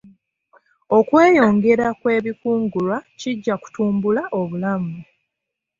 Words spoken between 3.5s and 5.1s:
kutumbula obulamu.